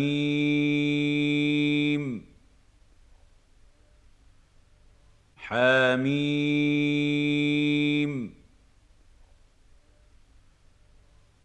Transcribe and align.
حميم. 5.37 6.39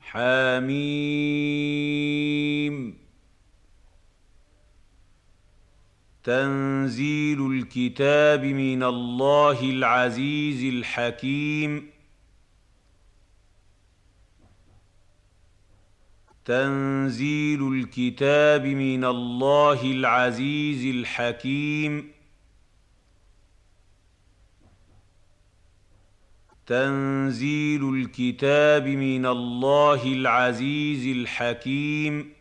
حميم. 0.01 0.83
تنزيل 6.23 7.51
الكتاب 7.51 8.45
من 8.45 8.83
الله 8.83 9.61
العزيز 9.69 10.73
الحكيم. 10.73 11.89
تنزيل 16.45 17.73
الكتاب 17.73 18.65
من 18.65 19.05
الله 19.05 19.83
العزيز 19.83 20.95
الحكيم. 20.95 22.11
تنزيل 26.65 27.95
الكتاب 27.95 28.87
من 28.87 29.25
الله 29.25 30.03
العزيز 30.13 31.17
الحكيم. 31.17 32.32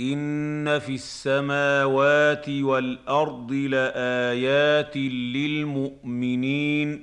ان 0.00 0.78
في 0.78 0.94
السماوات 0.94 2.48
والارض 2.48 3.52
لايات 3.52 4.96
للمؤمنين 5.36 7.02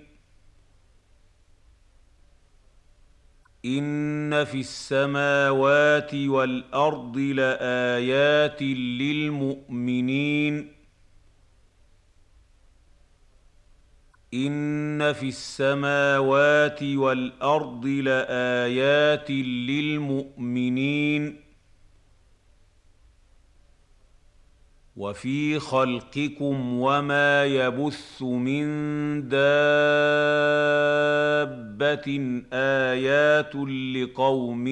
ان 3.66 4.44
في 4.44 4.60
السماوات 4.60 6.14
والارض 6.16 7.18
لايات 7.18 8.62
للمؤمنين 9.02 10.72
ان 14.34 15.14
في 15.14 15.28
السماوات 15.28 16.84
والارض 16.84 17.86
لايات 17.86 19.32
للمؤمنين 19.70 21.47
وفي 24.98 25.60
خلقكم 25.60 26.80
وما 26.80 27.46
يبث 27.46 28.22
من 28.22 28.68
دابة 29.30 29.48
آيات 32.54 33.56
لقوم 33.96 34.68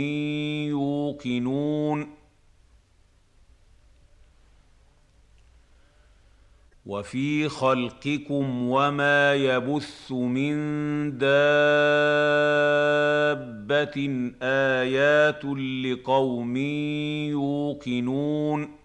يوقنون. 0.65 2.15
وفي 6.85 7.49
خلقكم 7.49 8.69
وما 8.69 9.33
يبث 9.33 10.11
من 10.11 10.55
دابة 11.17 11.35
آيات 14.41 15.45
لقوم 15.85 16.57
يوقنون. 17.27 18.84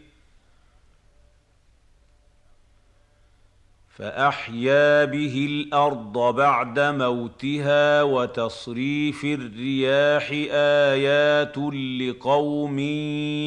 فأحيا 3.95 5.05
به 5.05 5.47
الأرض 5.49 6.35
بعد 6.35 6.79
موتها 6.79 8.03
وتصريف 8.03 9.25
الرياح 9.25 10.29
آيات 10.51 11.57
لقوم 12.01 12.79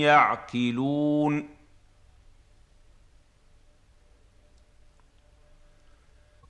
يعقلون. 0.02 1.54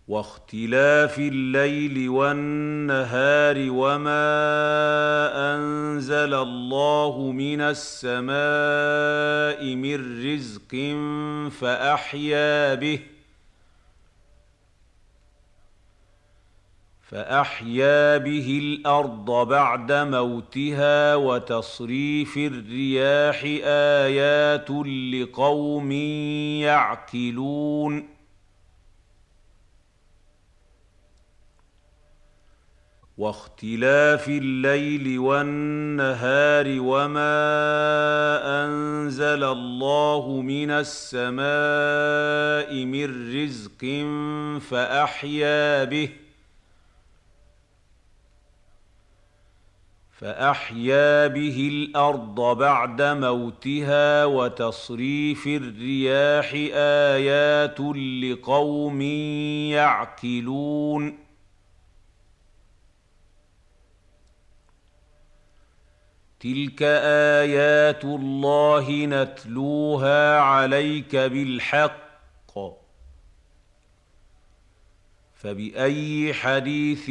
واختلاف 0.09 1.19
الليل 1.19 2.09
والنهار 2.09 3.57
وما 3.71 4.25
أنزل 5.55 6.35
الله 6.35 7.33
من 7.33 7.61
السماء 7.61 8.35
من 9.75 10.25
رزق 10.27 10.75
فأحيا 11.61 12.75
به 12.75 13.01
فأحيا 17.15 18.19
به 18.19 18.59
الأرض 18.63 19.49
بعد 19.49 19.93
موتها 19.93 21.15
وتصريف 21.15 22.37
الرياح 22.37 23.43
آيات 23.65 24.71
لقوم 25.15 25.93
يعقلون. 26.63 28.09
واختلاف 33.19 34.29
الليل 34.29 35.19
والنهار 35.19 36.67
وما 36.81 37.35
أنزل 38.65 39.45
الله 39.45 40.41
من 40.41 40.71
السماء 40.71 41.45
من 42.85 43.35
رزق 43.43 43.85
فأحيا 44.61 45.85
به 45.85 46.24
فأحيا 50.25 51.27
به 51.27 51.69
الأرض 51.73 52.59
بعد 52.59 53.03
موتها 53.03 54.25
وتصريف 54.25 55.47
الرياح 55.47 56.53
آيات 56.75 57.81
لقوم 58.23 59.01
يعقلون. 59.71 61.19
تلك 66.41 66.83
آيات 67.43 68.05
الله 68.05 69.07
نتلوها 69.07 70.41
عليك 70.41 71.17
بالحق 71.17 72.04
فبأي 75.45 76.35
حديث 76.35 77.11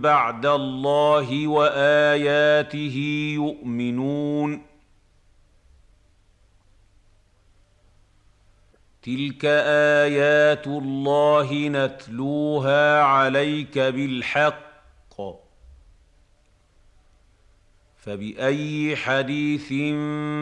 بعد 0.00 0.46
الله 0.46 1.48
وآياته 1.48 2.96
يؤمنون؟ 3.34 4.62
تلك 9.02 9.44
آيات 10.04 10.66
الله 10.66 11.68
نتلوها 11.68 13.02
عليك 13.02 13.78
بالحق. 13.78 15.20
فبأي 17.96 18.96
حديث 18.96 19.72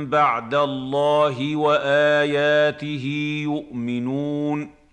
بعد 0.08 0.54
الله 0.54 1.56
وآياته 1.56 3.06
يؤمنون؟ 3.42 4.83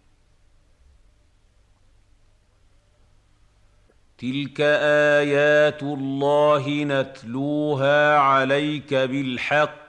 تلك 4.22 4.62
ايات 4.62 5.84
الله 5.84 6.84
نتلوها 6.84 8.18
عليك 8.18 8.94
بالحق 8.94 9.82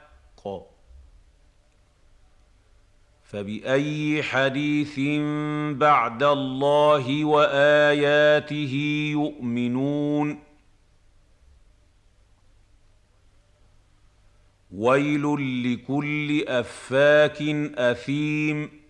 فباي 3.25 4.23
حديث 4.23 5.01
بعد 5.79 6.23
الله 6.23 7.25
واياته 7.25 8.75
يؤمنون 9.13 10.39
ويل 14.73 15.23
لكل 15.65 16.45
افاك 16.49 17.43
اثيم 17.77 18.82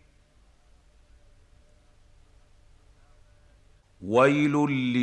ويل 4.02 4.54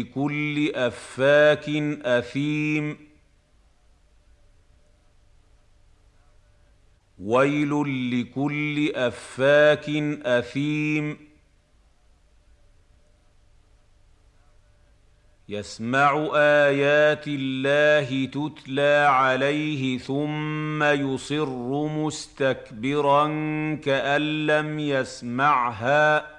لكل 0.02 0.72
أفاك 0.76 1.70
أثيم. 2.04 2.98
ويل 7.20 7.72
لكل 8.12 8.92
أفاك 8.96 9.90
أثيم. 10.26 11.30
يسمع 15.50 16.30
آيات 16.36 17.28
الله 17.28 18.26
تتلى 18.26 19.08
عليه 19.10 19.98
ثم 19.98 20.84
يصر 20.84 21.88
مستكبرا 21.88 23.26
كأن 23.76 24.46
لم 24.46 24.80
يسمعها. 24.80 26.39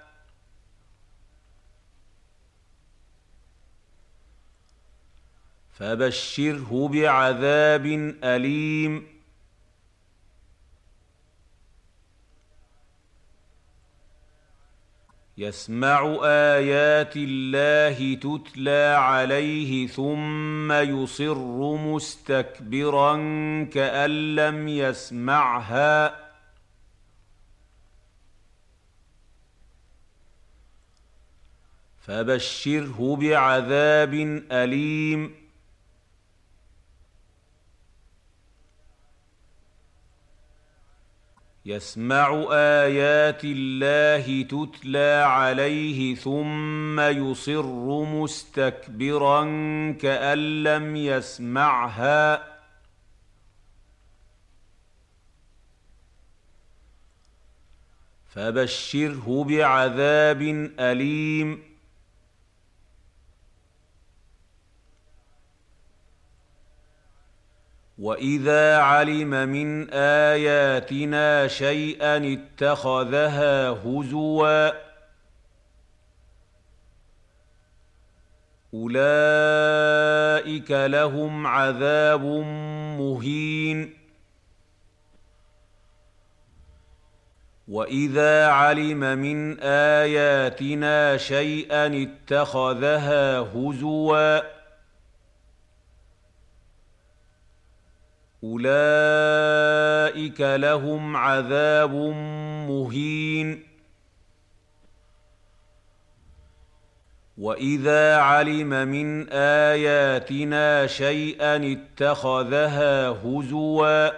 فبشره 5.81 6.89
بعذاب 6.89 7.87
أليم. 8.25 9.07
يسمع 15.39 16.19
آيات 16.25 17.17
الله 17.17 18.15
تتلى 18.15 18.95
عليه 18.99 19.87
ثم 19.87 20.73
يصر 20.73 21.77
مستكبرا 21.77 23.15
كأن 23.65 24.35
لم 24.37 24.69
يسمعها. 24.69 26.21
فبشره 32.01 33.17
بعذاب 33.17 34.15
أليم. 34.53 35.50
يسمع 41.71 42.47
آيات 42.53 43.41
الله 43.45 44.43
تتلى 44.43 45.23
عليه 45.27 46.15
ثم 46.15 47.01
يصر 47.01 48.05
مستكبرا 48.05 49.43
كأن 49.93 50.63
لم 50.63 50.97
يسمعها. 50.97 52.51
فبشره 58.29 59.45
بعذاب 59.45 60.43
أليم. 60.79 61.70
واذا 68.01 68.77
علم 68.77 69.31
من 69.49 69.91
اياتنا 69.91 71.49
شيئا 71.49 72.17
اتخذها 72.39 73.69
هزوا 73.69 74.71
اولئك 78.75 80.71
لهم 80.71 81.47
عذاب 81.47 82.25
مهين 83.01 83.95
واذا 87.69 88.47
علم 88.47 89.19
من 89.19 89.61
اياتنا 89.61 91.17
شيئا 91.17 91.87
اتخذها 92.03 93.39
هزوا 93.39 94.60
أولئك 98.45 100.41
لهم 100.41 101.17
عذاب 101.17 101.95
مهين. 102.69 103.71
وإذا 107.39 108.17
علم 108.17 108.69
من 108.89 109.29
آياتنا 109.33 110.87
شيئا 110.87 111.73
اتخذها 111.73 113.09
هزوا 113.09 114.11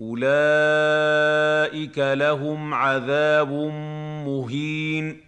أولئك 0.00 1.98
لهم 1.98 2.74
عذاب 2.74 3.52
مهين. 4.26 5.27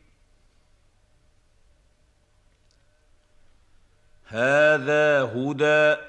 هذا 4.31 5.21
هدى. 5.21 6.01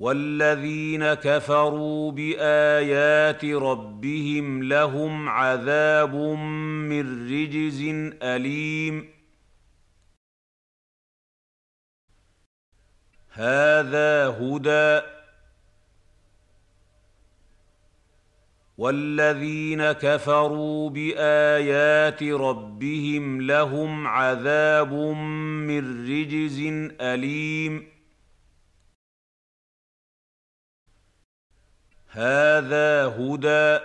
والذين 0.00 1.14
كفروا 1.14 2.12
بآيات 2.12 3.44
ربهم 3.44 4.62
لهم 4.62 5.28
عذاب 5.28 6.14
من 6.14 7.26
رجز 7.30 7.82
أليم. 8.22 9.08
هذا 13.32 14.28
هدى. 14.28 15.17
والذين 18.78 19.92
كفروا 19.92 20.90
بايات 20.90 22.22
ربهم 22.22 23.42
لهم 23.42 24.06
عذاب 24.06 24.92
من 24.92 26.06
رجز 26.10 26.58
اليم. 27.00 27.88
هذا 32.08 33.06
هدى. 33.06 33.84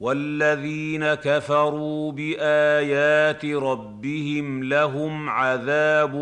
والذين 0.00 1.14
كفروا 1.14 2.12
بايات 2.12 3.44
ربهم 3.44 4.64
لهم 4.64 5.28
عذاب 5.28 6.16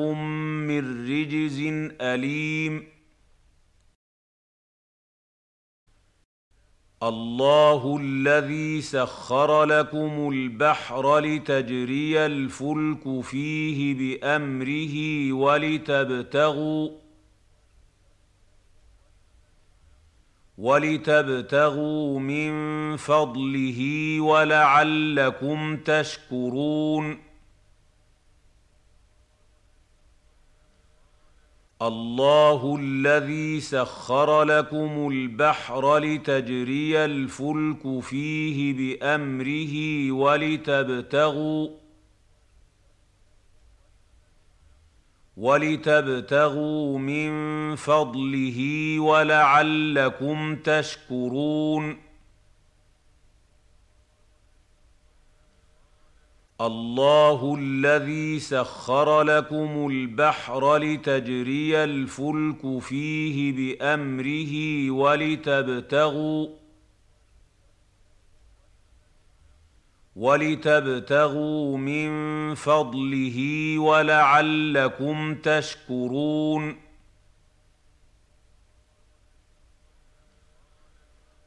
من 0.68 1.06
رجز 1.08 1.60
اليم. 2.00 2.99
الله 7.02 7.98
الذي 8.00 8.80
سخر 8.80 9.64
لكم 9.64 10.30
البحر 10.32 11.18
لتجري 11.18 12.26
الفلك 12.26 13.20
فيه 13.20 13.94
بأمره 13.94 14.96
ولتبتغوا 15.32 16.90
ولتبتغوا 20.58 22.20
من 22.20 22.52
فضله 22.96 23.80
ولعلكم 24.20 25.76
تشكرون 25.76 27.29
الله 31.82 32.76
الذي 32.80 33.60
سخر 33.60 34.42
لكم 34.42 35.08
البحر 35.12 35.98
لتجري 35.98 37.04
الفلك 37.04 38.00
فيه 38.00 38.72
بأمره 38.72 39.74
ولتبتغوا 40.12 41.68
ولتبتغوا 45.36 46.98
من 46.98 47.30
فضله 47.76 48.60
ولعلكم 49.00 50.56
تشكرون 50.56 52.09
الله 56.60 57.56
الذي 57.58 58.38
سخر 58.38 59.22
لكم 59.22 59.86
البحر 59.90 60.76
لتجري 60.76 61.84
الفلك 61.84 62.78
فيه 62.78 63.52
بأمره 63.52 64.90
ولتبتغوا 64.90 66.48
ولتبتغوا 70.16 71.78
من 71.78 72.10
فضله 72.54 73.38
ولعلكم 73.78 75.34
تشكرون 75.34 76.89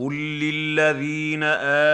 قل 0.00 0.14
للذين 0.14 1.42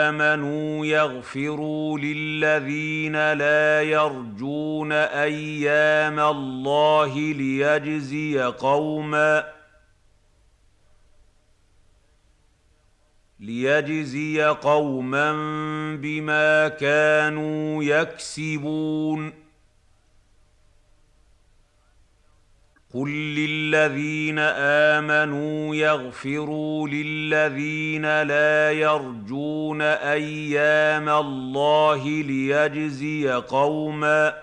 امنوا 0.09 0.87
يغفروا 0.87 1.99
للذين 1.99 3.33
لا 3.33 3.83
يرجون 3.83 4.93
أيام 4.93 6.21
الله 6.21 7.19
ليجزي 7.19 8.43
قوما 8.43 9.53
ليجزي 13.41 14.43
قوما 14.45 15.33
بما 15.97 16.69
كانوا 16.69 17.85
يكسبون 17.85 19.46
قل 22.95 23.11
للذين 23.11 24.38
امنوا 24.99 25.75
يغفروا 25.76 26.88
للذين 26.88 28.23
لا 28.23 28.73
يرجون 28.73 29.83
أيام 29.83 31.09
الله 31.09 32.09
ليجزي 32.09 33.33
قوما 33.33 34.43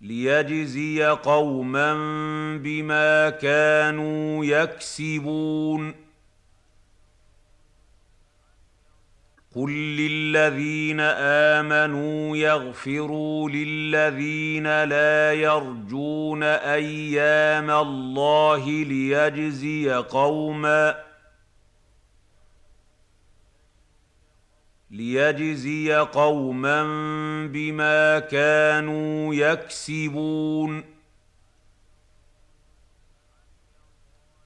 ليجزي 0.00 1.04
قوما 1.04 1.94
بما 2.56 3.30
كانوا 3.30 4.44
يكسبون 4.44 6.07
قل 9.58 9.70
للذين 9.70 11.00
امنوا 11.60 12.36
يغفروا 12.36 13.50
للذين 13.50 14.84
لا 14.84 15.32
يرجون 15.32 16.42
أيام 16.42 17.70
الله 17.70 18.68
ليجزي 18.68 19.92
قوما 19.92 21.04
ليجزي 24.90 25.94
قوما 25.94 26.82
بما 27.46 28.18
كانوا 28.18 29.34
يكسبون 29.34 30.84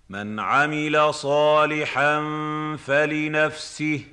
من 0.09 0.41
عمل 0.41 1.15
صالحا 1.15 2.21
فلنفسه 2.77 4.12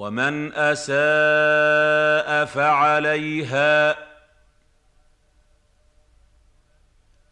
ومن 0.00 0.52
أساء 0.52 2.44
فعليها 2.44 3.96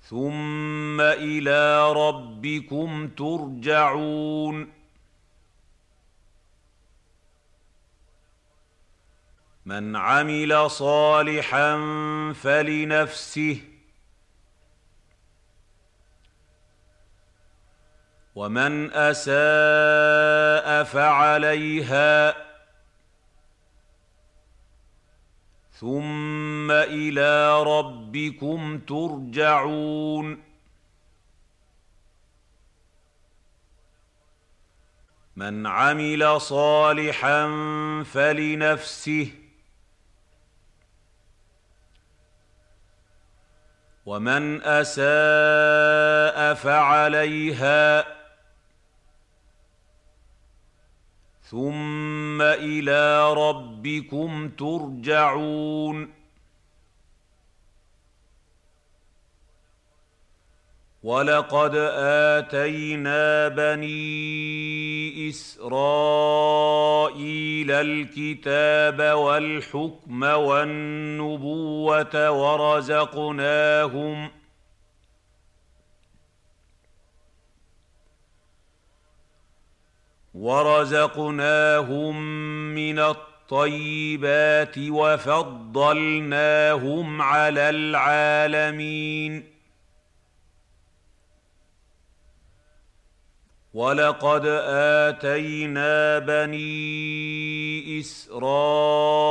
ثم 0.02 1.00
إلى 1.00 1.92
ربكم 1.92 3.08
ترجعون. 3.08 4.72
من 9.66 9.96
عمل 9.96 10.70
صالحا 10.70 11.76
فلنفسه 12.32 13.60
ومن 18.34 18.92
أساء 18.92 20.84
فعليها 20.84 22.47
ثم 25.80 26.70
إلى 26.70 27.62
ربكم 27.62 28.78
ترجعون 28.78 30.42
من 35.36 35.66
عمل 35.66 36.40
صالحا 36.40 37.46
فلنفسه 38.02 39.30
ومن 44.06 44.62
اساء 44.62 46.54
فعليها 46.54 48.17
ثم 51.50 52.42
إلى 52.42 53.34
ربكم 53.34 54.48
ترجعون. 54.48 56.18
ولقد 61.02 61.74
اتينا 61.74 63.48
بني 63.48 65.28
اسرائيل 65.28 65.70
الكتاب 67.70 69.16
والحكم 69.16 70.22
والنبوه 70.22 72.30
ورزقناهم 72.30 74.30
ورزقناهم 80.38 82.16
من 82.74 82.98
الطيبات 82.98 84.78
وفضلناهم 84.78 85.62
على 87.22 87.70
العالمين. 87.70 89.58
ولقد 93.74 94.46
آتينا 95.06 96.18
بني 96.18 98.00
إسرائيل 98.00 99.22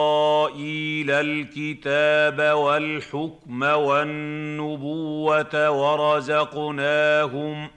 الكتاب 1.12 2.58
والحكم 2.58 3.64
والنبوة 3.64 5.70
ورزقناهم 5.70 7.70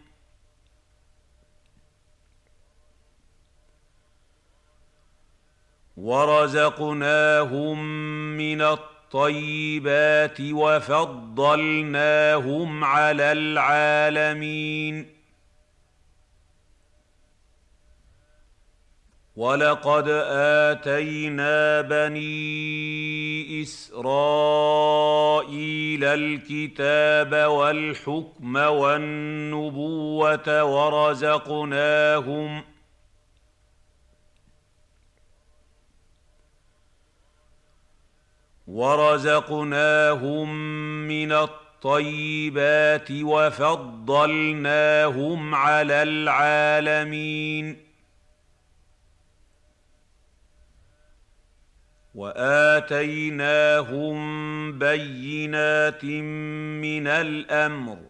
ورزقناهم 6.03 7.85
من 8.37 8.63
الطيبات 8.63 10.41
وفضلناهم 10.41 11.65
على 12.85 13.33
العالمين. 13.33 15.21
ولقد 19.37 20.09
آتينا 20.69 21.81
بني 21.81 23.63
إسرائيل 23.63 24.85
الكتاب 26.05 27.51
والحكم 27.51 28.57
والنبوة 28.57 30.09
ورزقناهم 30.65 32.63
ورزقناهم 38.71 40.49
من 41.09 41.33
الطيبات 41.33 43.09
وفضلناهم 43.11 44.75
على 45.55 46.03
العالمين. 46.03 47.91
وآتيناهم 52.15 54.19
بينات 54.79 56.05
من 56.05 57.07
الأمر 57.07 58.10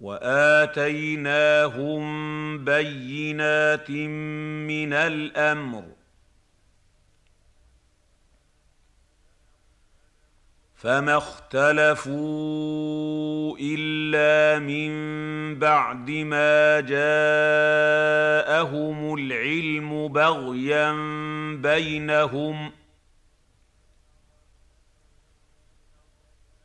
واتيناهم 0.00 1.44
بينات 2.64 3.90
من 3.90 4.92
الامر 4.92 5.84
فما 10.74 11.16
اختلفوا 11.16 12.16
الا 13.60 14.58
من 14.58 14.90
بعد 15.58 16.10
ما 16.10 16.80
جاءهم 16.80 17.04
العلم 19.14 20.08
بغيا 20.08 20.92
بينهم 21.62 22.72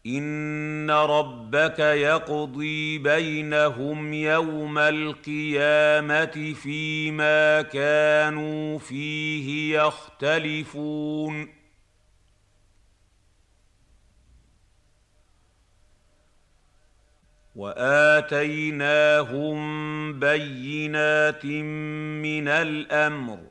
ان 0.05 0.91
ربك 0.91 1.79
يقضي 1.79 2.97
بينهم 2.97 4.13
يوم 4.13 4.77
القيامه 4.77 6.53
فيما 6.53 7.61
كانوا 7.61 8.79
فيه 8.79 9.77
يختلفون 9.79 11.61
واتيناهم 17.55 18.99
بينات 20.19 21.45
من 21.45 22.47
الامر 22.47 23.50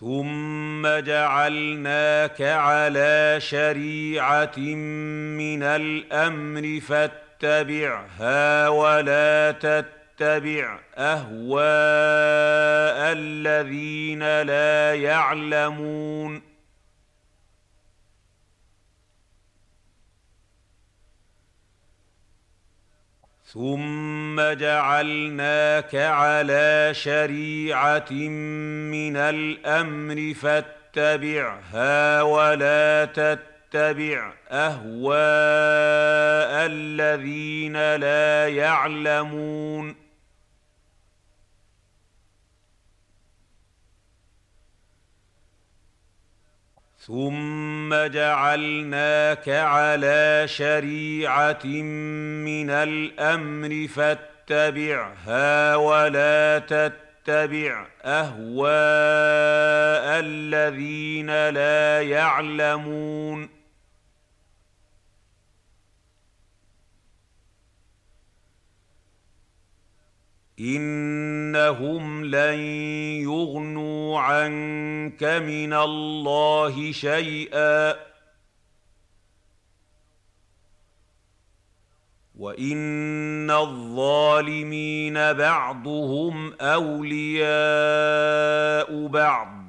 ثم 0.00 0.86
جعلناك 0.86 2.42
على 2.42 3.36
شريعه 3.38 4.58
من 5.38 5.62
الامر 5.62 6.80
فاتبعها 6.80 8.68
ولا 8.68 9.50
تتبع 9.50 10.78
اهواء 10.98 11.68
الذين 13.12 14.42
لا 14.42 14.94
يعلمون 14.94 16.47
ثم 23.52 24.40
جعلناك 24.40 25.94
على 25.94 26.90
شريعة 26.92 28.12
من 28.92 29.16
الأمر 29.16 30.34
فاتبعها 30.34 32.22
ولا 32.22 33.04
تتبع 33.04 34.32
أهواء 34.50 35.18
الذين 36.66 37.96
لا 37.96 38.48
يعلمون 38.48 40.07
ثم 47.08 47.94
جعلناك 48.06 49.48
على 49.48 50.42
شريعه 50.46 51.66
من 51.66 52.70
الامر 52.70 53.88
فاتبعها 53.88 55.76
ولا 55.76 56.58
تتبع 56.58 57.86
اهواء 58.04 58.68
الذين 60.20 61.48
لا 61.48 62.02
يعلمون 62.02 63.57
انهم 70.60 72.24
لن 72.24 72.58
يغنوا 73.22 74.20
عنك 74.20 75.24
من 75.24 75.72
الله 75.72 76.92
شيئا. 76.92 78.08
وان 82.38 83.50
الظالمين 83.50 85.14
بعضهم 85.14 86.54
اولياء 86.60 87.46
بعض. 89.06 89.64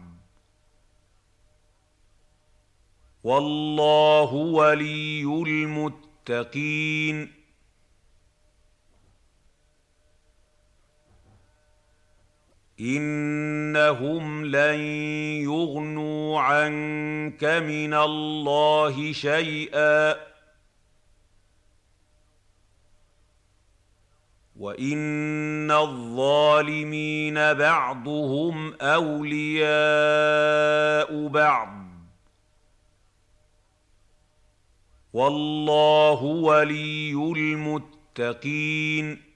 والله 3.24 4.34
ولي 4.34 5.24
المتقين. 5.24 7.39
إنهم 12.82 14.46
لن 14.46 14.80
يغنوا 15.44 16.40
عنك 16.40 17.44
من 17.44 17.94
الله 17.94 19.12
شيئا. 19.12 20.16
وإن 24.56 25.72
الظالمين 25.72 27.54
بعضهم 27.54 28.74
أولياء 28.82 29.68
بعض. 31.28 31.70
والله 35.14 36.24
ولي 36.24 37.14
المتقين. 37.14 39.29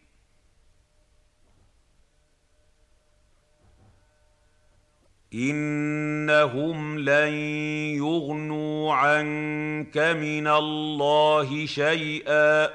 انهم 5.33 6.99
لن 6.99 7.33
يغنوا 7.97 8.93
عنك 8.93 9.97
من 9.97 10.47
الله 10.47 11.65
شيئا 11.65 12.69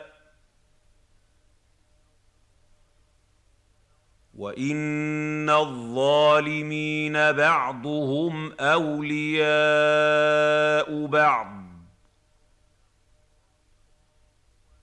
وان 4.35 5.51
الظالمين 5.51 7.33
بعضهم 7.33 8.53
اولياء 8.61 9.49
بعض 11.07 11.59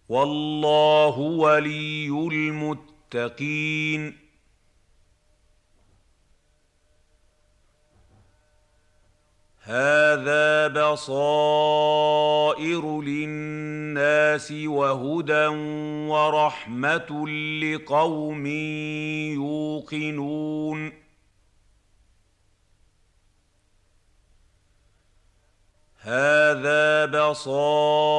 والله 0.10 1.20
ولي 1.20 2.10
المتقين 2.32 4.25
هذا 9.66 10.68
بصائر 10.68 12.22
للناس 13.02 14.52
وهدى 14.52 15.48
ورحمه 16.10 17.28
لقوم 17.64 18.46
يوقنون 19.36 20.92
هذا 25.98 27.06
بصائر 27.06 28.10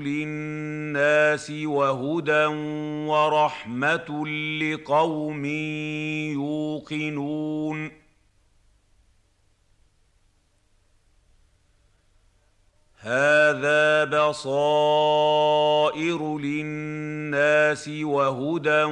للناس 0.00 1.50
وهدى 1.50 2.46
ورحمه 3.06 4.26
لقوم 4.62 5.44
يوقنون 6.34 8.05
هذا 12.98 14.04
بصائر 14.04 15.58
للناس 16.38 17.88
وهدى 17.88 18.82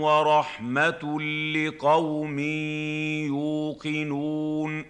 ورحمة 0.00 1.20
لقوم 1.56 2.38
يوقنون. 3.28 4.84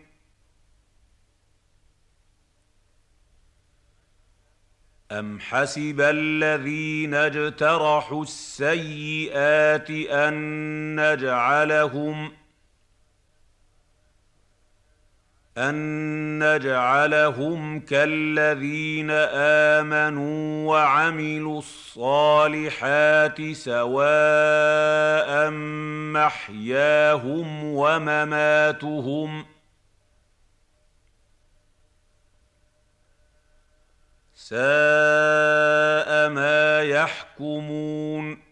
أم 5.12 5.40
حسب 5.40 6.00
الذين 6.00 7.14
اجترحوا 7.14 8.22
السيئات 8.22 9.90
أن 9.90 10.34
نجعلهم 11.00 12.32
أن 15.58 16.54
نجعلهم 16.54 17.80
كالذين 17.80 19.10
آمنوا 19.80 20.68
وعملوا 20.68 21.58
الصالحات 21.58 23.52
سواء 23.52 25.50
محياهم 26.12 27.64
ومماتهم 27.64 29.44
ساء 34.34 36.28
ما 36.28 36.82
يحكمون 36.82 38.51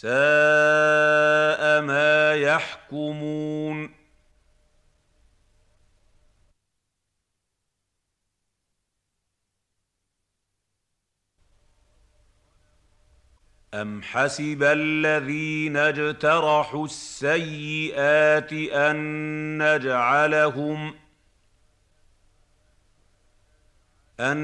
ساء 0.00 1.82
ما 1.82 2.34
يحكمون. 2.34 3.94
ام 13.74 14.02
حسب 14.02 14.62
الذين 14.62 15.76
اجترحوا 15.76 16.84
السيئات 16.84 18.52
ان 18.72 18.96
نجعلهم 19.62 21.03
أن 24.20 24.38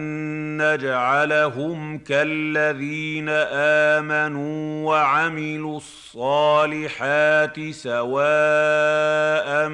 نجعلهم 0.63 1.99
كالذين 1.99 3.29
آمنوا 3.99 4.87
وعملوا 4.89 5.77
الصالحات 5.77 7.71
سواء 7.71 9.69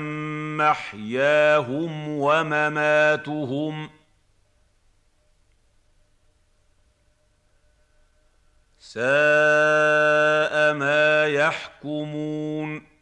محياهم 0.57 2.09
ومماتهم 2.09 3.91
ساء 8.79 10.75
ما 10.75 11.27
يحكمون 11.27 12.96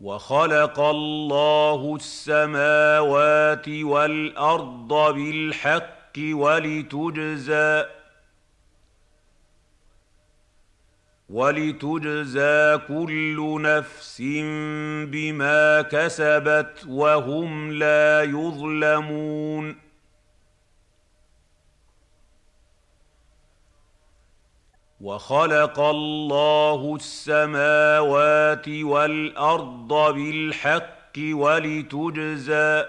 وخلق 0.00 0.80
الله 0.80 1.96
السماوات 1.96 3.68
والأرض 3.68 5.14
بالحق 5.14 6.18
ولتجزى 6.18 7.84
ولتجزى 11.28 12.78
كل 12.88 13.58
نفس 13.62 14.22
بما 15.12 15.82
كسبت 15.82 16.86
وهم 16.88 17.72
لا 17.72 18.22
يظلمون 18.22 19.87
وخلق 25.00 25.80
الله 25.80 26.94
السماوات 26.96 28.68
والأرض 28.68 30.14
بالحق 30.14 31.18
ولتجزى 31.18 32.84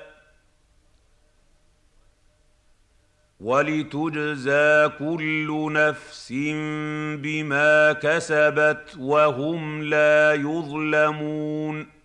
ولتجزى 3.40 4.90
كل 5.00 5.70
نفس 5.74 6.34
بما 7.22 7.94
كسبت 7.94 8.98
وهم 9.00 9.84
لا 9.84 10.34
يظلمون 10.34 11.99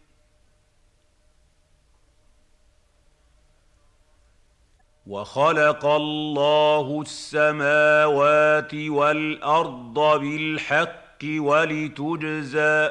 وخلق 5.06 5.84
الله 5.86 7.00
السماوات 7.00 8.74
والأرض 8.74 10.20
بالحق 10.20 11.24
ولتجزى 11.24 12.90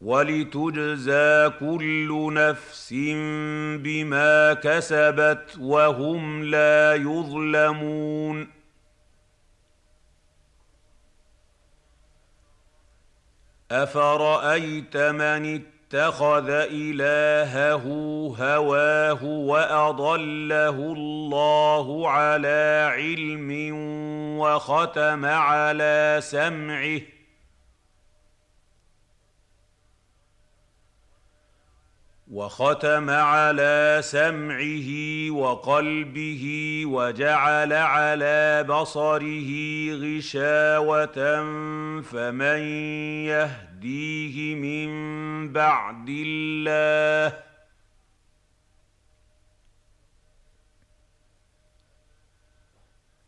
ولتجزى 0.00 1.50
كل 1.60 2.30
نفس 2.34 2.92
بما 3.82 4.54
كسبت 4.54 5.58
وهم 5.60 6.44
لا 6.44 6.94
يظلمون 6.94 8.48
أفرأيت 13.70 14.96
من 14.96 15.62
اتخذ 15.94 16.50
إلهه 16.70 17.84
هواه 18.38 19.24
وأضله 19.24 20.68
الله 20.70 22.10
على 22.10 22.90
علم 22.94 23.70
وختم 24.38 25.24
على 25.24 26.18
سمعه 26.22 27.00
وختم 32.30 33.10
على 33.10 33.98
سمعه 34.02 34.90
وقلبه 35.30 36.44
وجعل 36.86 37.72
على 37.72 38.64
بصره 38.68 39.50
غشاوة 39.92 41.18
فمن 42.02 42.58
يهديه 43.26 44.54
من 44.54 45.52
بعد 45.52 46.06
الله 46.08 47.50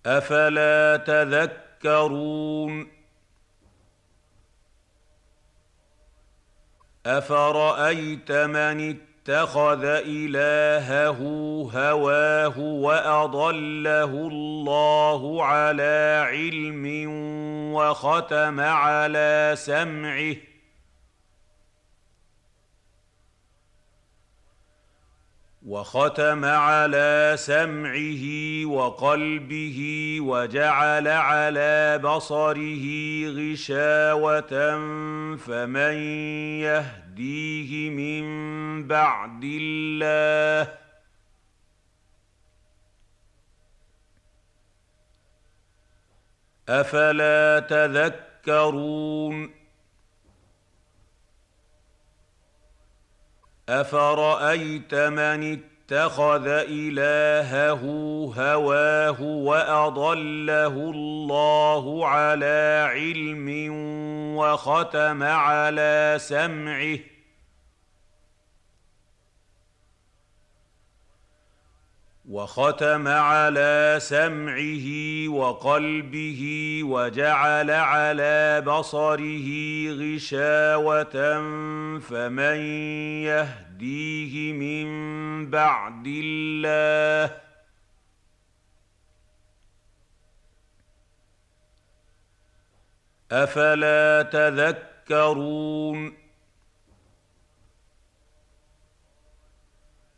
أفلا 0.07 0.97
تذكرون 1.07 2.92
افرايت 7.07 8.33
من 8.33 8.97
اتخذ 9.29 9.85
الهه 9.85 11.19
هواه 11.75 12.59
واضله 12.59 14.05
الله 14.05 15.45
على 15.45 16.25
علم 16.29 17.07
وختم 17.75 18.61
على 18.61 19.53
سمعه 19.57 20.52
وختم 25.67 26.45
على 26.45 27.35
سمعه 27.39 28.25
وقلبه 28.67 29.79
وجعل 30.21 31.09
على 31.09 31.99
بصره 31.99 32.87
غشاوة 33.27 34.53
فمن 35.37 35.95
يهديه 36.67 37.91
من 37.91 38.25
بعد 38.89 39.41
الله 39.45 40.75
أفلا 46.69 47.61
تذكرون 47.61 49.62
افرايت 53.69 54.95
من 54.95 55.59
اتخذ 55.93 56.47
الهه 56.47 57.81
هواه 58.37 59.23
واضله 59.23 60.67
الله 60.67 62.09
على 62.09 62.89
علم 62.93 63.69
وختم 64.37 65.23
على 65.23 66.17
سمعه 66.21 67.12
وختم 72.33 73.09
على 73.09 73.99
سمعه 74.01 74.89
وقلبه 75.29 76.43
وجعل 76.85 77.71
على 77.71 78.61
بصره 78.61 79.49
غشاوة 79.91 81.17
فمن 81.99 82.57
يهديه 83.29 84.53
من 84.53 85.51
بعد 85.51 86.05
الله 86.07 87.37
أفلا 93.33 94.23
تذكرون 94.23 96.22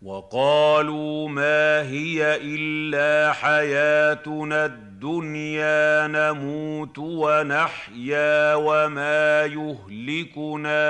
وقالوا 0.04 1.28
ما 1.28 1.82
هي 1.82 2.36
إلا 2.36 3.32
حياتنا 3.32 4.64
الدنيا 4.64 6.06
نموت 6.06 6.98
ونحيا 6.98 8.54
وما 8.54 9.44
يهلكنا 9.44 10.84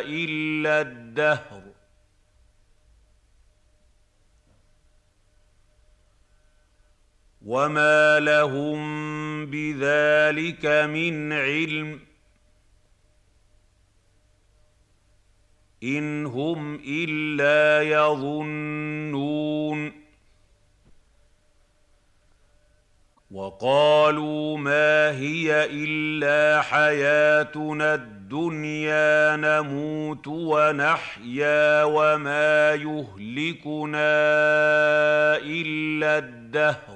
إلا 0.00 0.80
الدهر. 0.80 1.62
وما 7.46 8.20
لهم 8.20 9.46
بذلك 9.46 10.66
من 10.66 11.32
علم. 11.32 12.05
ان 15.82 16.26
هم 16.26 16.80
الا 16.88 17.82
يظنون 17.82 19.26
وقالوا 23.30 24.58
ما 24.58 25.10
هي 25.10 25.64
الا 25.70 26.62
حياتنا 26.62 27.94
الدنيا 27.94 29.36
نموت 29.36 30.26
ونحيا 30.26 31.84
وما 31.84 32.74
يهلكنا 32.74 34.16
الا 35.36 36.18
الدهر 36.18 36.95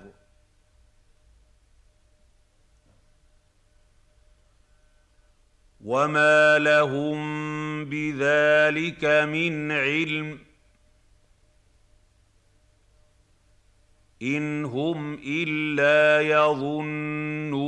وما 5.85 6.59
لهم 6.59 7.19
بذلك 7.85 9.05
من 9.05 9.71
علم 9.71 10.39
ان 14.21 14.65
هم 14.65 15.19
الا 15.25 16.21
يظنون 16.21 17.61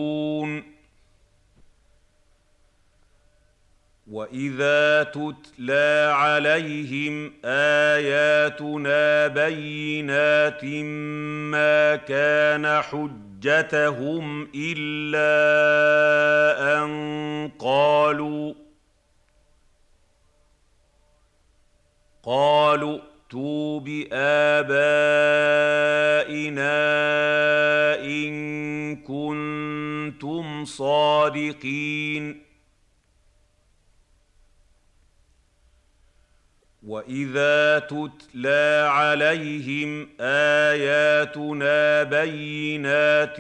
واذا 4.08 5.04
تتلى 5.04 6.14
عليهم 6.16 7.34
اياتنا 7.46 9.28
بينات 9.28 10.66
ما 11.54 11.96
كان 11.96 12.82
حجتهم 13.44 14.48
إلا 14.56 15.34
أن 16.84 17.52
قالوا 17.60 18.54
قالوا 22.24 23.00
ائتوا 23.00 23.80
بآبائنا 23.80 24.24
إن 28.06 28.96
كنتم 28.96 30.66
صادقين 30.66 32.53
واذا 36.88 37.80
تتلى 37.80 38.88
عليهم 38.90 40.10
اياتنا 40.20 42.04
بينات 42.04 43.40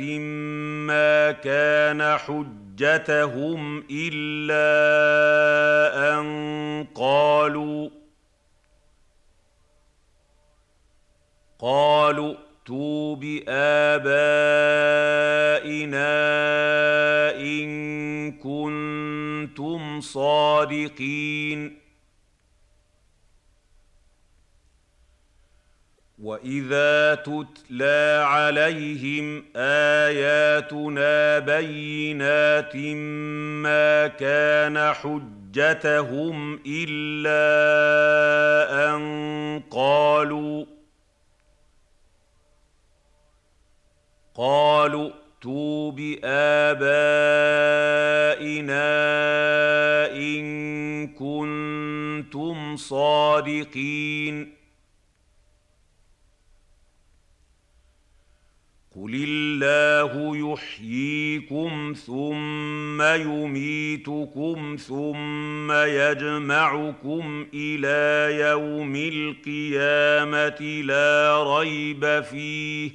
ما 0.87 1.31
كان 1.31 2.17
حجتهم 2.17 3.83
الا 3.91 4.63
ان 6.19 6.87
قالوا 6.95 7.89
قالوا 11.59 12.35
ائتوا 12.63 13.15
بابائنا 13.15 13.43
ان 17.35 18.31
كنتم 18.31 20.01
صادقين 20.01 21.82
واذا 26.23 27.15
تتلى 27.15 28.23
عليهم 28.27 29.43
اياتنا 29.55 31.39
بينات 31.39 32.75
ما 32.75 34.07
كان 34.07 34.93
حجتهم 34.93 36.59
الا 36.67 37.43
ان 38.95 39.63
قالوا 39.71 40.65
قالوا 44.35 45.09
ائتوا 45.43 45.91
بابائنا 45.91 46.23
ان 50.15 51.07
كنتم 51.07 52.75
صادقين 52.75 54.62
قل 58.95 59.25
الله 59.27 60.37
يحييكم 60.53 61.93
ثم 62.05 63.01
يميتكم 63.01 64.75
ثم 64.87 65.71
يجمعكم 65.71 67.47
إلى 67.53 68.35
يوم 68.39 68.95
القيامه 68.95 70.81
لا 70.85 71.43
ريب 71.57 72.21
فيه 72.21 72.91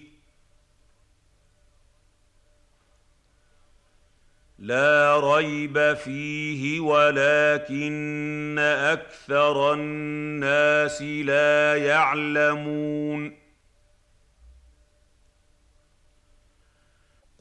لا 4.59 5.21
ريب 5.35 5.95
فيه 5.95 6.81
ولكن 6.81 8.57
أكثر 8.59 9.73
الناس 9.75 11.03
لا 11.03 11.77
يعلمون 11.77 13.48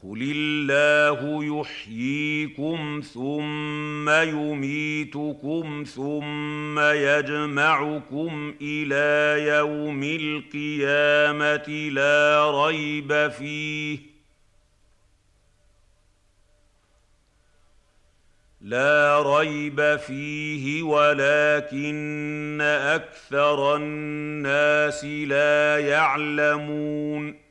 قل 0.02 0.32
الله 0.36 1.44
يحييكم 1.60 3.02
ثم 3.14 4.10
يميتكم 4.10 5.84
ثم 5.86 6.78
يجمعكم 6.78 8.54
إلى 8.62 9.44
يوم 9.46 10.02
القيامه 10.02 11.68
لا 11.92 12.50
ريب 12.64 13.28
فيه 13.28 13.98
لا 18.60 19.22
ريب 19.38 19.96
فيه 19.96 20.82
ولكن 20.82 22.58
أكثر 22.60 23.76
الناس 23.76 25.04
لا 25.04 25.78
يعلمون 25.78 27.47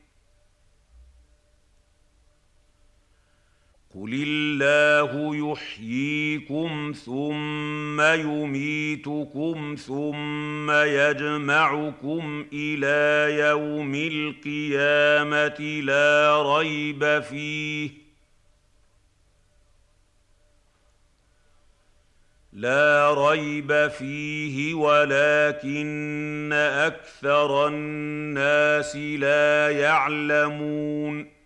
قل 4.02 4.14
الله 4.28 5.36
يحييكم 5.52 6.94
ثم 7.06 8.02
يميتكم 8.02 9.76
ثم 9.76 10.72
يجمعكم 10.72 12.46
إلى 12.54 13.38
يوم 13.40 13.96
القيامه 13.96 15.82
لا 15.84 16.42
ريب 16.58 17.20
فيه 17.20 17.90
لا 22.54 23.14
ريب 23.30 23.88
فيه 23.88 24.74
ولكن 24.74 26.50
أكثر 26.54 27.68
الناس 27.68 28.96
لا 28.96 29.70
يعلمون 29.72 31.37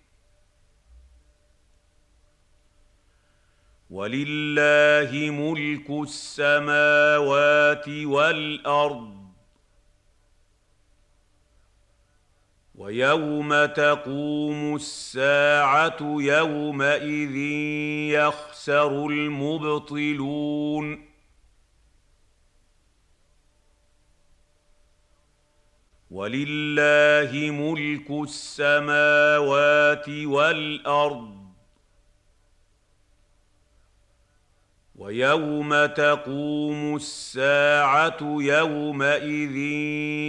ولله 3.91 5.31
ملك 5.31 5.89
السماوات 5.89 7.89
والأرض. 7.89 9.21
ويوم 12.75 13.65
تقوم 13.65 14.75
الساعة 14.75 15.97
يومئذ 16.01 17.35
يخسر 18.15 19.05
المبطلون. 19.05 21.05
ولله 26.11 27.51
ملك 27.51 28.11
السماوات 28.11 30.09
والأرض. 30.09 31.40
ويوم 35.01 35.85
تقوم 35.85 36.95
الساعة 36.95 38.17
يومئذ 38.21 39.57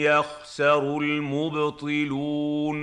يخسر 0.08 0.98
المبطلون. 0.98 2.76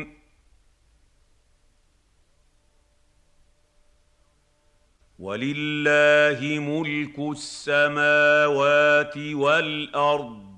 ولله 5.19 6.60
ملك 6.60 7.19
السماوات 7.19 9.17
والأرض. 9.17 10.48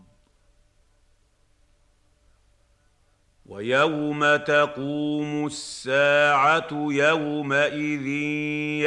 ويوم 3.52 4.36
تقوم 4.36 5.46
الساعة 5.46 6.68
يومئذ 6.72 8.08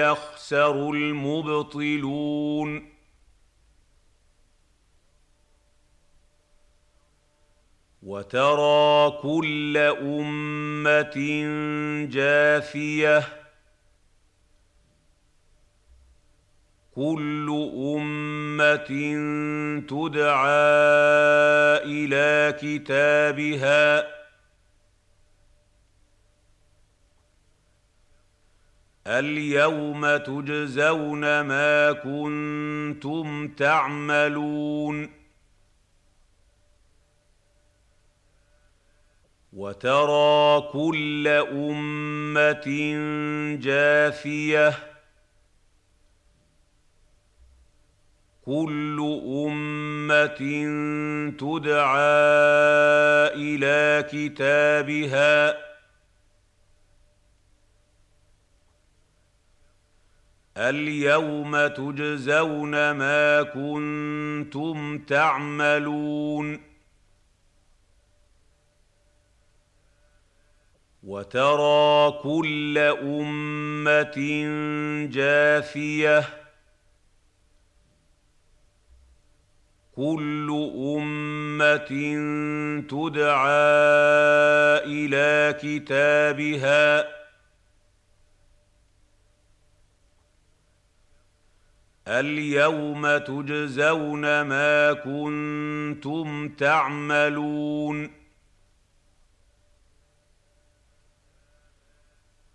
يخسر 0.01 0.91
المبطلون. 0.91 2.91
وترى 8.03 9.11
كل 9.23 9.77
أمة 10.03 11.17
جاثية. 12.11 13.29
كل 16.95 17.71
أمة 17.77 18.91
تدعى 19.89 20.65
إلى 21.85 22.57
كتابها. 22.61 24.24
اليوم 29.07 30.17
تجزون 30.17 31.41
ما 31.41 31.93
كنتم 31.93 33.49
تعملون. 33.49 35.11
وترى 39.53 40.61
كل 40.73 41.29
أمة 41.53 42.65
جاثية. 43.61 44.75
كل 48.45 49.21
أمة 49.27 50.39
تدعى 51.39 51.95
إلى 53.35 54.09
كتابها. 54.13 55.64
اليوم 60.57 61.67
تجزون 61.67 62.91
ما 62.91 63.43
كنتم 63.43 64.99
تعملون. 64.99 66.61
وترى 71.03 72.13
كل 72.23 72.79
أمة 73.03 74.17
جاثيه 75.13 76.25
كل 79.97 80.71
أمة 80.77 81.91
تدعى 82.89 83.45
إلى 84.87 85.59
كتابها. 85.63 87.14
اليوم 92.09 93.17
تجزون 93.19 94.41
ما 94.43 94.93
كنتم 94.93 96.49
تعملون. 96.49 98.11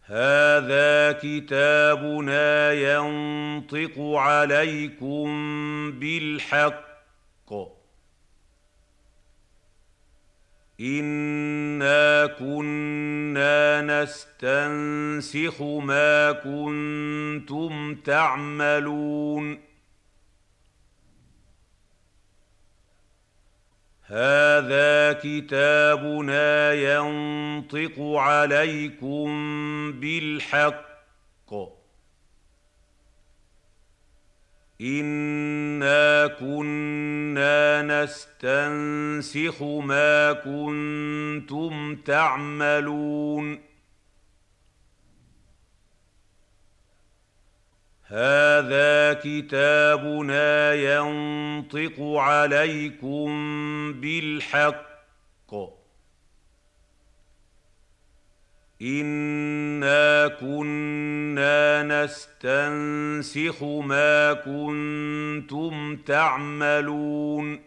هذا 0.05 1.11
كتابنا 1.11 2.71
ينطق 2.73 3.99
عليكم 3.99 5.29
بالحق. 5.91 6.89
انا 10.79 12.25
كنا 12.27 13.81
نستنسخ 13.81 15.61
ما 15.61 16.31
كنتم 16.31 17.95
تعملون 17.95 19.59
هذا 24.03 25.13
كتابنا 25.13 26.73
ينطق 26.73 27.99
عليكم 27.99 29.29
بالحق 29.91 30.89
انا 34.81 36.27
كنا 36.27 37.81
نستنسخ 37.81 39.63
ما 39.63 40.33
كنتم 40.33 41.95
تعملون 41.95 43.59
هذا 48.03 49.13
كتابنا 49.13 50.73
ينطق 50.73 52.01
عليكم 52.01 53.29
بالحق 53.93 54.88
انا 58.81 60.27
كنا 60.27 61.83
نستنسخ 61.83 63.63
ما 63.63 64.33
كنتم 64.33 65.95
تعملون 65.95 67.59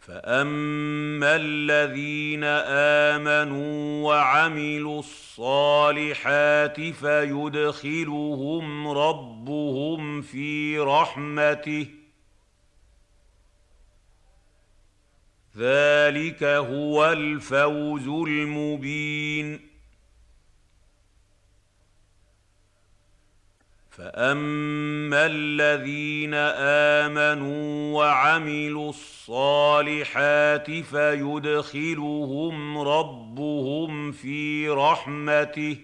فاما 0.00 1.36
الذين 1.36 2.44
امنوا 3.14 4.08
وعملوا 4.08 4.98
الصالحات 4.98 6.80
فيدخلهم 6.80 8.88
ربهم 8.88 10.22
في 10.22 10.78
رحمته 10.78 11.86
ذلك 15.56 16.42
هو 16.42 17.12
الفوز 17.12 18.08
المبين. 18.08 19.60
فأما 23.90 25.26
الذين 25.26 26.34
آمنوا 27.04 27.98
وعملوا 27.98 28.90
الصالحات 28.90 30.70
فيدخلهم 30.70 32.78
ربهم 32.78 34.12
في 34.12 34.68
رحمته. 34.68 35.76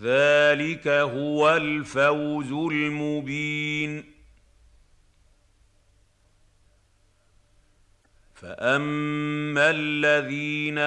ذلك 0.00 0.88
هو 0.88 1.56
الفوز 1.56 2.52
المبين. 2.52 4.19
فاما 8.40 9.70
الذين 9.70 10.78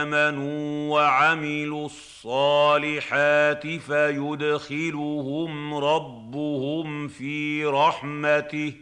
امنوا 0.00 0.94
وعملوا 0.94 1.86
الصالحات 1.86 3.66
فيدخلهم 3.66 5.74
ربهم 5.74 7.08
في 7.08 7.64
رحمته 7.64 8.74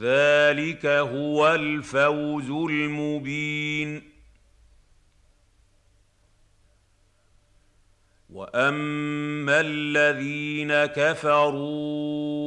ذلك 0.00 0.86
هو 0.86 1.54
الفوز 1.54 2.50
المبين 2.50 4.02
واما 8.30 9.60
الذين 9.60 10.86
كفروا 10.86 12.37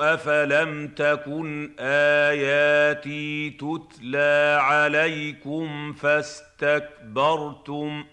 افلم 0.00 0.88
تكن 0.88 1.74
اياتي 1.78 3.50
تتلى 3.50 4.58
عليكم 4.60 5.92
فاستكبرتم 5.92 8.04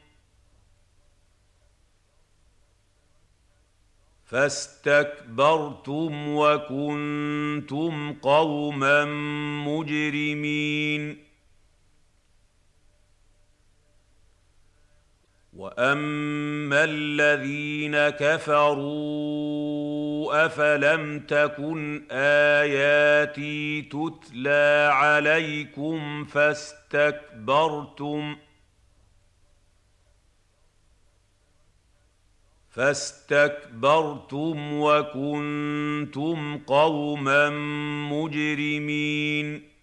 فاستكبرتم 4.26 6.28
وكنتم 6.28 8.14
قوما 8.14 9.06
مجرمين 9.66 11.28
واما 15.54 16.84
الذين 16.84 18.10
كفروا 18.10 19.97
افلم 20.32 21.20
تكن 21.20 22.04
اياتي 22.12 23.82
تتلى 23.82 24.90
عليكم 24.94 26.26
فاستكبرتم 26.26 27.78
فاستكبرتم 32.78 34.58
وكنتم 34.74 36.58
قوما 36.58 37.50
مجرمين 38.10 39.78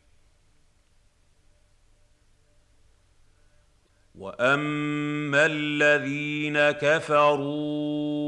واما 4.15 5.47
الذين 5.47 6.71
كفروا 6.71 8.24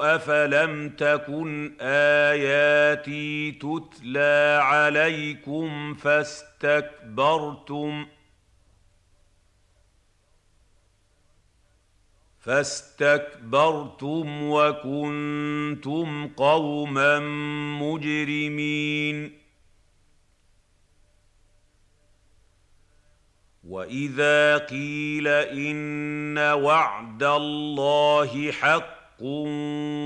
افلم 0.00 0.88
تكن 0.88 1.76
اياتي 1.80 3.52
تتلى 3.52 4.58
عليكم 4.62 5.94
فاستكبرتم 5.94 8.06
فاستكبرتم 12.42 14.42
وكنتم 14.42 16.28
قوما 16.28 17.18
مجرمين 17.80 19.38
واذا 23.64 24.58
قيل 24.58 25.28
ان 25.28 26.38
وعد 26.38 27.22
الله 27.22 28.52
حق 28.52 29.01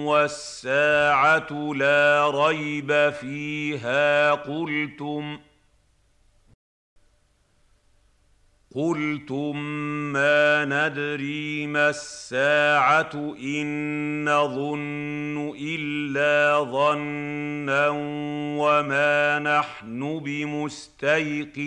والساعة 0.07 1.73
لا 1.75 2.31
ريب 2.35 3.11
فيها 3.21 4.33
قلتم 4.33 5.39
قلتم 8.75 9.57
ما 10.13 10.65
ندري 10.65 11.67
ما 11.67 11.91
الساعة 11.91 13.35
إن 13.43 14.25
نظن 14.25 15.55
إلا 15.61 16.65
ظنا 16.65 17.89
وما 18.59 19.39
نحن 19.39 20.19
بمستيقنين 20.25 21.67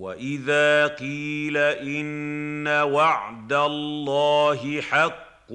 واذا 0.00 0.86
قيل 0.86 1.56
ان 1.56 2.68
وعد 2.68 3.52
الله 3.52 4.80
حق 4.80 5.52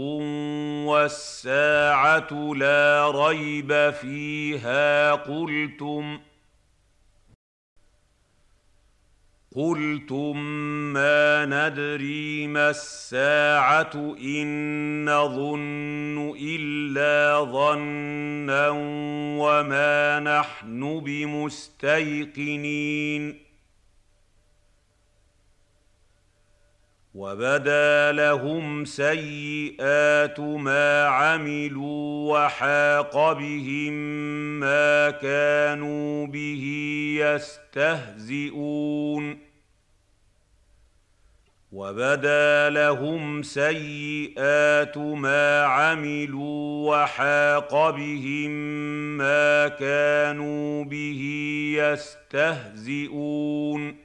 والساعة 0.85 2.53
لا 2.55 3.11
ريب 3.15 3.93
فيها 4.01 5.11
قلتم 5.11 6.19
قلتم 9.55 10.37
ما 10.93 11.45
ندري 11.45 12.47
ما 12.47 12.69
الساعة 12.69 14.15
ان 14.21 15.09
نظن 15.09 16.35
الا 16.41 17.43
ظنا 17.51 18.69
وما 19.39 20.19
نحن 20.19 20.99
بمستيقنين 20.99 22.25
وبدا 27.15 28.11
لهم 28.11 28.85
سيئات 28.85 30.39
ما 30.39 31.05
عملوا 31.05 32.33
وحاق 32.33 33.33
بهم 33.33 33.93
ما 34.59 35.09
كانوا 35.09 36.27
به 36.27 36.63
يستهزئون. 37.73 39.37
وبدا 41.71 42.69
لهم 42.69 43.43
سيئات 43.43 44.97
ما 44.97 45.63
عملوا 45.63 46.95
وحاق 46.95 47.89
بهم 47.89 48.51
ما 49.17 49.67
كانوا 49.67 50.83
به 50.83 51.21
يستهزئون. 52.83 54.04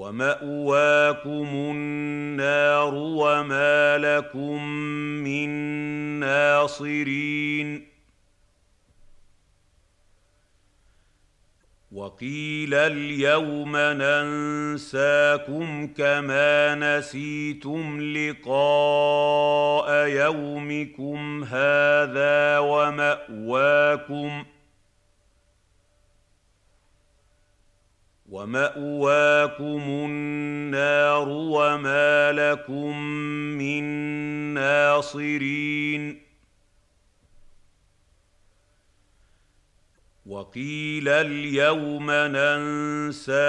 ومأواكم 0.00 1.48
النار 1.54 2.94
وما 2.94 3.98
لكم 3.98 4.64
من 5.24 5.50
ناصرين. 6.20 7.86
وقيل 11.92 12.74
اليوم 12.74 13.76
ننساكم 13.76 15.06
كما 15.86 16.74
نسيتم 16.74 18.00
لقاء 18.16 19.90
يومكم 20.08 21.44
هذا 21.44 22.58
وماواكم 22.58 24.42
ۖ 24.42 24.46
ومأواكم 28.30 29.82
النار 29.86 31.28
وما 31.28 32.32
لكم 32.32 32.98
من 33.58 33.84
ناصرين. 34.54 36.20
وقيل 40.26 41.08
اليوم 41.08 42.10
ننساكم 42.10 43.40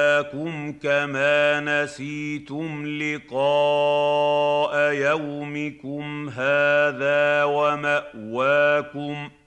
كما 0.71 1.59
نسيتم 1.59 2.85
لقاء 2.85 4.75
يومكم 4.93 6.29
هذا 6.29 7.43
وماواكم 7.43 9.29
ۖ 9.29 9.40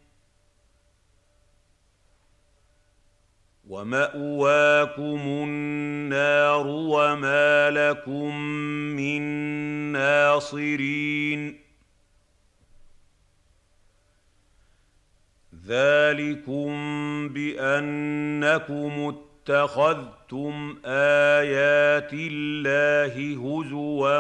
ومأواكم 3.69 5.21
النار 5.21 6.67
وما 6.67 7.71
لكم 7.71 8.37
من 8.97 9.23
ناصرين. 9.93 11.61
ذلكم 15.67 16.73
بأنكم 17.29 19.15
اتخذتم 19.49 20.77
آيات 20.87 22.11
الله 22.13 23.15
هزوا 23.35 24.19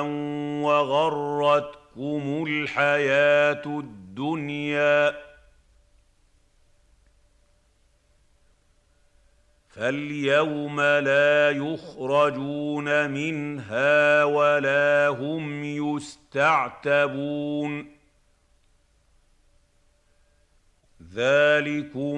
وغرتكم 0.62 2.44
الحياة 2.48 3.62
الدنيا. 3.66 5.33
فاليوم 9.74 10.80
لا 10.80 11.50
يخرجون 11.50 13.10
منها 13.10 14.24
ولا 14.24 15.08
هم 15.08 15.64
يستعتبون 15.96 17.86
ذلكم 21.14 22.16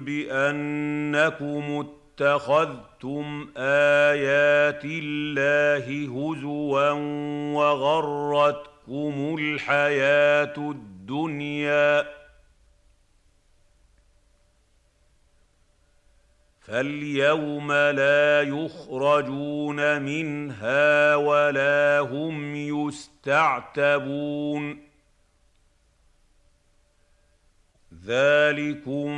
بانكم 0.00 1.86
اتخذتم 2.20 3.48
ايات 3.56 4.84
الله 4.84 5.86
هزوا 6.04 6.90
وغرتكم 7.54 9.36
الحياة 9.38 10.54
الدنيا 10.58 12.17
فاليوم 16.68 17.72
لا 17.72 18.42
يخرجون 18.42 20.02
منها 20.02 21.16
ولا 21.16 21.98
هم 22.00 22.56
يستعتبون. 22.88 24.78
ذلكم 28.06 29.08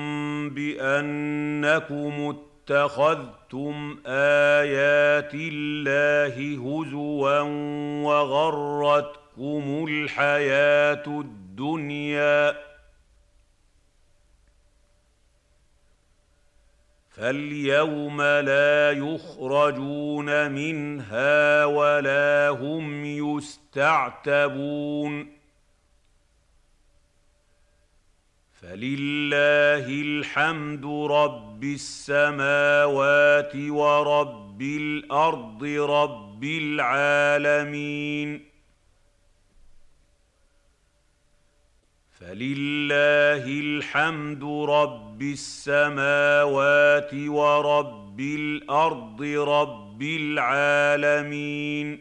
بأنكم 0.51 2.37
اتخذتم 2.71 3.99
آيات 4.07 5.35
الله 5.35 6.35
هزوا 6.55 7.41
وغرتكم 8.05 9.87
الحياة 9.89 11.07
الدنيا. 11.07 12.70
فاليوم 17.21 18.23
لا 18.23 18.91
يخرجون 18.91 20.53
منها 20.53 21.65
ولا 21.65 22.49
هم 22.49 23.05
يستعتبون. 23.37 25.27
فلله 28.61 29.87
الحمد 29.87 30.85
رب 31.11 31.65
السماوات 31.65 33.57
ورب 33.57 34.63
الأرض 34.63 35.65
رب 35.65 36.45
العالمين. 36.45 38.50
فلله 42.21 43.45
الحمد 43.61 44.45
رب 44.71 45.23
السماوات 45.23 47.15
ورب 47.15 48.21
الأرض 48.21 49.23
رب 49.49 50.03
العالمين 50.03 51.99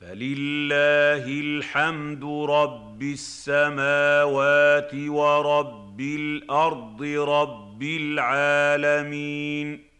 فلله 0.00 1.24
الحمد 1.40 2.24
رب 2.50 3.02
السماوات 3.02 4.94
ورب 4.94 6.00
الأرض 6.00 7.02
رب 7.02 7.82
العالمين 7.82 9.91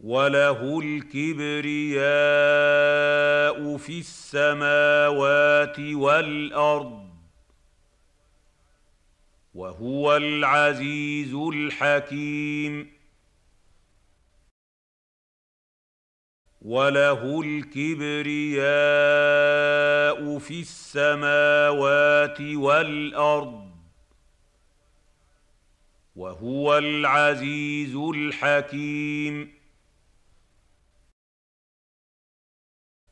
وله 0.00 0.80
الكبرياء 0.80 2.06
في 3.76 3.98
السماوات 3.98 5.80
والارض 5.80 7.10
وهو 9.54 10.16
العزيز 10.16 11.34
الحكيم 11.34 12.92
وله 16.62 17.40
الكبرياء 17.40 18.68
في 20.38 20.60
السماوات 20.60 22.40
والارض 22.40 23.70
وهو 26.16 26.78
العزيز 26.78 27.96
الحكيم 27.96 29.59